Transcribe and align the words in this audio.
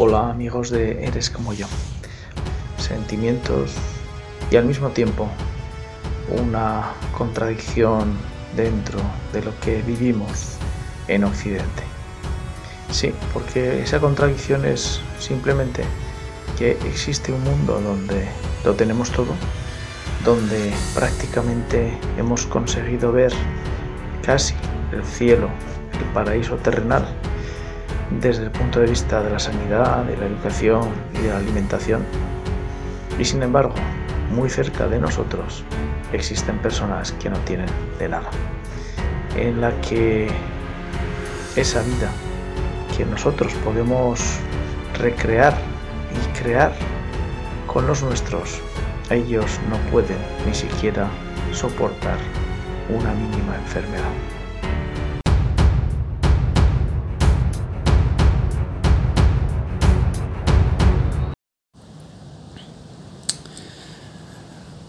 Hola 0.00 0.30
amigos 0.30 0.70
de 0.70 1.04
Eres 1.04 1.28
como 1.28 1.52
yo. 1.52 1.66
Sentimientos 2.76 3.72
y 4.48 4.54
al 4.54 4.64
mismo 4.64 4.90
tiempo 4.90 5.28
una 6.40 6.92
contradicción 7.16 8.16
dentro 8.54 9.00
de 9.32 9.42
lo 9.42 9.58
que 9.58 9.82
vivimos 9.82 10.54
en 11.08 11.24
Occidente. 11.24 11.82
Sí, 12.92 13.12
porque 13.34 13.82
esa 13.82 13.98
contradicción 13.98 14.64
es 14.66 15.00
simplemente 15.18 15.82
que 16.56 16.78
existe 16.86 17.32
un 17.32 17.42
mundo 17.42 17.80
donde 17.80 18.28
lo 18.64 18.74
tenemos 18.74 19.10
todo, 19.10 19.34
donde 20.24 20.72
prácticamente 20.94 21.98
hemos 22.16 22.46
conseguido 22.46 23.10
ver 23.10 23.32
casi 24.22 24.54
el 24.92 25.02
cielo, 25.02 25.48
el 25.98 26.04
paraíso 26.14 26.54
terrenal, 26.54 27.04
desde 28.10 28.44
el 28.44 28.50
punto 28.50 28.80
de 28.80 28.86
vista 28.86 29.22
de 29.22 29.30
la 29.30 29.38
sanidad, 29.38 30.04
de 30.04 30.16
la 30.16 30.26
educación 30.26 30.88
y 31.14 31.22
de 31.22 31.28
la 31.28 31.38
alimentación. 31.38 32.04
Y 33.18 33.24
sin 33.24 33.42
embargo, 33.42 33.74
muy 34.30 34.48
cerca 34.50 34.86
de 34.86 34.98
nosotros 34.98 35.64
existen 36.12 36.58
personas 36.58 37.12
que 37.12 37.28
no 37.28 37.38
tienen 37.40 37.68
de 37.98 38.08
nada, 38.08 38.30
en 39.36 39.60
la 39.60 39.72
que 39.80 40.28
esa 41.56 41.82
vida 41.82 42.10
que 42.96 43.04
nosotros 43.04 43.52
podemos 43.64 44.38
recrear 44.98 45.54
y 46.12 46.38
crear 46.38 46.72
con 47.66 47.86
los 47.86 48.02
nuestros, 48.02 48.60
ellos 49.10 49.60
no 49.70 49.76
pueden 49.90 50.18
ni 50.46 50.54
siquiera 50.54 51.08
soportar 51.52 52.18
una 52.88 53.12
mínima 53.12 53.56
enfermedad. 53.56 54.37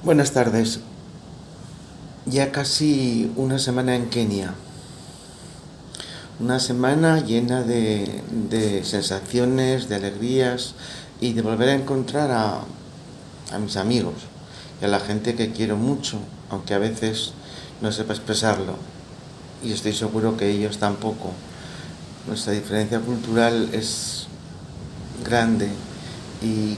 Buenas 0.10 0.32
tardes. 0.32 0.80
Ya 2.26 2.52
casi 2.52 3.32
una 3.36 3.60
semana 3.60 3.96
en 3.96 4.10
Kenia. 4.10 4.56
Una 6.40 6.60
semana 6.60 7.24
llena 7.24 7.62
de, 7.62 8.82
sensaciones, 8.84 9.88
de 9.88 9.94
alegrías 9.94 10.74
y 11.22 11.34
de 11.34 11.44
volver 11.44 11.70
a 11.70 11.76
encontrar 11.76 12.32
a, 12.32 12.62
a 13.54 13.60
mis 13.60 13.78
amigos 13.78 14.16
y 14.82 14.86
a 14.86 14.88
la 14.88 15.00
gente 15.00 15.36
que 15.36 15.52
quiero 15.52 15.78
mucho, 15.78 16.18
aunque 16.50 16.74
a 16.74 16.80
veces 16.80 17.34
no 17.80 17.92
sepa 17.92 18.14
expresarlo. 18.14 18.78
Y 19.64 19.74
estoy 19.74 19.94
seguro 19.94 20.38
que 20.38 20.50
ellos 20.50 20.80
tampoco. 20.80 21.34
Nuestra 22.26 22.54
diferencia 22.54 23.00
cultural 23.00 23.70
es 23.74 24.26
grande 25.24 25.70
y 26.42 26.78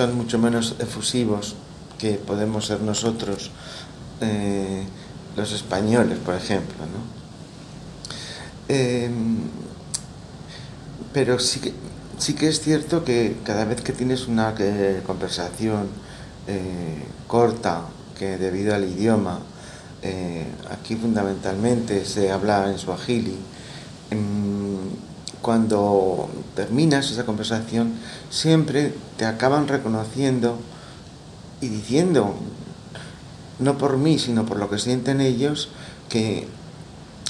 son 0.00 0.16
mucho 0.16 0.38
menos 0.38 0.76
efusivos 0.78 1.56
que 1.98 2.12
podemos 2.12 2.64
ser 2.64 2.80
nosotros, 2.80 3.50
eh, 4.22 4.82
los 5.36 5.52
españoles, 5.52 6.16
por 6.24 6.34
ejemplo. 6.34 6.86
¿no? 6.86 7.00
Em, 8.74 9.36
pero 11.12 11.38
sí 11.38 11.60
que, 11.60 11.74
sí 12.16 12.32
que 12.32 12.48
es 12.48 12.60
cierto 12.60 13.04
que 13.04 13.36
cada 13.44 13.66
vez 13.66 13.82
que 13.82 13.92
tienes 13.92 14.26
una 14.26 14.54
eh, 14.58 15.02
conversación 15.06 15.88
eh, 16.46 17.04
corta, 17.26 17.82
que 18.18 18.38
debido 18.38 18.74
al 18.74 18.84
idioma, 18.84 19.40
aquí 20.70 20.96
fundamentalmente 20.96 22.06
se 22.06 22.30
habla 22.32 22.70
en 22.70 22.78
suajili, 22.78 23.36
cuando 25.42 26.28
terminas 26.54 27.10
esa 27.10 27.24
conversación, 27.24 27.94
siempre 28.30 28.94
te 29.16 29.24
acaban 29.24 29.68
reconociendo 29.68 30.58
y 31.60 31.68
diciendo, 31.68 32.34
no 33.58 33.78
por 33.78 33.96
mí, 33.96 34.18
sino 34.18 34.46
por 34.46 34.58
lo 34.58 34.68
que 34.68 34.78
sienten 34.78 35.20
ellos, 35.20 35.68
que 36.08 36.48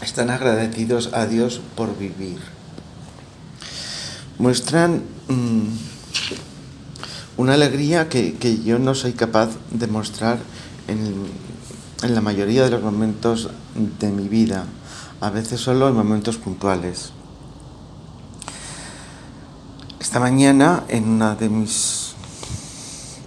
están 0.03 0.31
agradecidos 0.31 1.11
a 1.13 1.27
Dios 1.27 1.61
por 1.77 1.97
vivir. 1.99 2.39
Muestran 4.39 5.03
mm, 5.29 5.69
una 7.37 7.55
alegría 7.55 8.09
que, 8.09 8.61
yo 8.65 8.79
no 8.79 8.95
soy 8.95 9.13
capaz 9.13 9.51
de 9.71 9.87
mostrar 9.87 10.39
en 10.89 12.15
la 12.15 12.21
mayoría 12.21 12.65
de 12.65 12.71
los 12.71 12.83
momentos 12.83 13.51
de 13.99 14.11
mi 14.11 14.29
vida, 14.29 14.65
a 15.21 15.31
veces 15.31 15.61
solo 15.61 15.89
en 15.89 15.95
momentos 15.95 16.39
puntuales. 16.39 17.13
Esta 20.11 20.19
mañana, 20.19 20.83
en 20.89 21.09
una 21.09 21.37
de 21.37 21.49
mis 21.49 22.15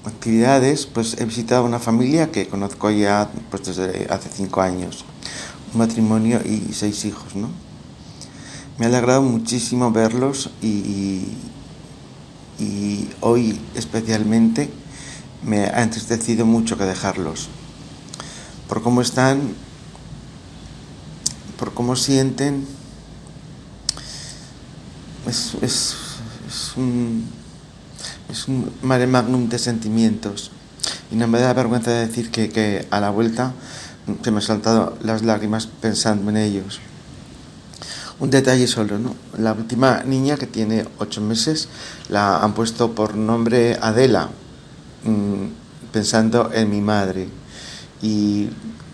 actividades, 0.04 0.86
pues 0.86 1.16
he 1.18 1.24
visitado 1.24 1.64
una 1.64 1.80
familia 1.80 2.30
que 2.30 2.50
conozco 2.50 2.92
ya 2.92 3.32
pues, 3.50 3.64
desde 3.64 4.06
hace 4.10 4.28
cinco 4.30 4.60
años, 4.60 5.06
un 5.74 5.80
matrimonio 5.80 6.42
y 6.44 6.74
seis 6.74 7.06
hijos, 7.06 7.38
¿no? 7.38 7.48
Me 8.78 8.86
ha 8.86 8.90
alegrado 8.90 9.22
muchísimo 9.22 9.94
verlos 9.94 10.50
y, 10.62 11.24
hoy 13.22 13.62
especialmente 13.76 14.70
me 15.42 15.62
ha 15.68 15.84
entristecido 15.84 16.46
mucho 16.46 16.78
que 16.78 16.84
dejarlos, 16.84 17.48
por 18.68 18.84
cómo 18.84 19.02
están, 19.02 19.56
por 21.58 21.74
cómo 21.74 21.96
sienten, 21.96 22.68
es, 25.26 25.56
es 25.62 26.13
es 26.54 26.78
un, 26.78 27.26
es 28.30 28.48
un 28.48 28.72
mare 28.84 29.08
magnum 29.08 29.50
de 29.50 29.58
sentimientos. 29.58 30.52
Y 31.12 31.16
no 31.16 31.28
me 31.28 31.40
da 31.40 31.54
vergüenza 31.54 31.92
decir 31.92 32.30
que, 32.30 32.50
que 32.50 32.88
a 32.92 33.00
la 33.00 33.10
vuelta 33.10 33.54
se 34.22 34.32
me 34.32 34.38
han 34.38 34.44
saltado 34.44 34.98
las 35.02 35.24
lágrimas 35.24 35.68
pensando 35.68 36.30
en 36.30 36.38
ellos. 36.38 36.80
Un 38.20 38.30
detalle 38.30 38.68
solo, 38.68 39.00
¿no? 39.00 39.16
La 39.38 39.54
última 39.54 40.04
niña 40.04 40.38
que 40.38 40.46
tiene 40.46 40.86
ocho 41.00 41.22
meses 41.22 41.68
la 42.10 42.38
han 42.38 42.54
puesto 42.54 42.94
por 42.94 43.16
nombre 43.16 43.78
Adela, 43.82 44.30
mm, 45.04 45.92
pensando 45.92 46.52
en 46.54 46.70
mi 46.70 46.82
madre. 46.82 47.28
Y, 48.02 48.50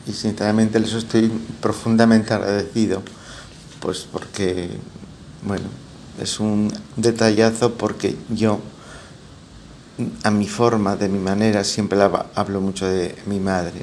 y 0.07 0.13
sinceramente 0.13 0.79
les 0.79 0.93
estoy 0.93 1.31
profundamente 1.61 2.33
agradecido, 2.33 3.03
pues 3.81 4.07
porque, 4.11 4.69
bueno, 5.43 5.65
es 6.21 6.39
un 6.39 6.71
detallazo 6.95 7.73
porque 7.73 8.15
yo, 8.29 8.59
a 10.23 10.31
mi 10.31 10.47
forma, 10.47 10.95
de 10.95 11.09
mi 11.09 11.19
manera, 11.19 11.63
siempre 11.63 11.99
hablo 12.35 12.61
mucho 12.61 12.87
de 12.87 13.15
mi 13.25 13.39
madre. 13.39 13.81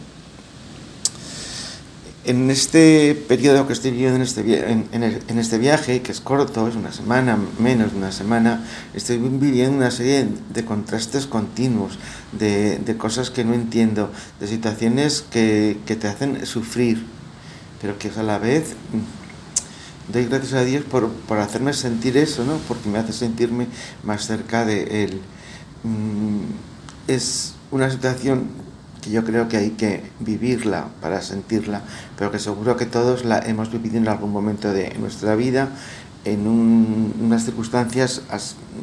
En 2.25 2.51
este 2.51 3.15
periodo 3.29 3.69
que 3.69 3.73
estoy 3.73 3.93
viviendo 3.93 4.17
en 4.17 4.23
este, 4.23 4.71
en, 4.71 5.39
este 5.39 5.59
viaje, 5.59 6.03
que 6.03 6.11
es 6.11 6.21
corto, 6.21 6.67
es 6.67 6.75
una 6.75 6.91
semana, 6.91 7.39
menos 7.61 7.93
de 7.93 7.99
una 7.99 8.11
semana, 8.11 8.67
estoy 8.95 9.19
viviendo 9.19 9.77
una 9.77 9.93
serie 9.93 10.27
de 10.53 10.65
contrastes 10.65 11.27
continuos, 11.27 12.01
de, 12.33 12.97
cosas 12.99 13.31
que 13.31 13.45
no 13.45 13.55
entiendo, 13.55 14.11
de 14.41 14.49
situaciones 14.49 15.25
que, 15.31 15.79
que 15.87 15.95
te 15.95 16.09
hacen 16.09 16.45
sufrir, 16.47 17.07
pero 17.81 17.97
que 17.97 18.11
a 18.11 18.23
la 18.25 18.39
vez 18.39 18.75
doy 20.13 20.27
gracias 20.27 20.55
a 20.55 20.65
Dios 20.65 20.85
por, 20.85 21.11
hacerme 21.39 21.73
sentir 21.73 22.17
eso, 22.17 22.45
¿no? 22.45 22.57
porque 22.69 22.89
me 22.89 22.99
hace 22.99 23.13
sentirme 23.13 23.67
más 24.03 24.27
cerca 24.27 24.65
de 24.65 25.05
Él. 25.05 25.21
Mm, 25.83 26.41
es 27.09 27.55
una 27.71 27.91
situación 27.91 28.49
que 29.03 29.11
yo 29.11 29.25
creo 29.25 29.49
que 29.49 29.57
hay 29.57 29.71
que 29.71 30.03
vivirla 30.21 30.89
para 31.01 31.23
sentirla, 31.23 31.83
pero 32.17 32.31
que 32.31 32.39
seguro 32.39 32.77
que 32.77 32.87
todos 32.87 33.25
la 33.25 33.39
hemos 33.39 33.71
vivido 33.71 33.97
en 33.99 34.09
algún 34.09 34.33
momento 34.33 34.73
de 34.73 34.95
nuestra 34.99 35.35
vida, 35.37 35.69
en 36.25 36.49
unas 36.49 37.45
circunstancias 37.45 38.23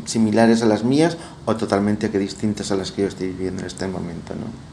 similares 0.05 0.61
a 0.61 0.65
las 0.65 0.85
mías 0.85 1.17
o 1.45 1.57
totalmente 1.57 2.09
que 2.09 2.17
distintas 2.17 2.71
a 2.71 2.75
las 2.75 2.93
que 2.93 3.01
yo 3.01 3.09
estoy 3.09 3.27
viviendo 3.27 3.61
en 3.61 3.67
este 3.67 3.85
momento. 3.87 4.33
¿no? 4.33 4.72